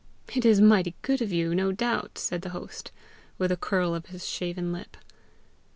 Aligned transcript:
"It's 0.29 0.59
mighty 0.59 0.95
good 1.03 1.21
of 1.21 1.31
you, 1.31 1.53
no 1.53 1.71
doubt!" 1.71 2.17
said 2.17 2.41
the 2.41 2.49
host, 2.57 2.91
with 3.37 3.51
a 3.51 3.55
curl 3.55 3.93
of 3.93 4.07
his 4.07 4.27
shaven 4.27 4.71
lip. 4.71 4.97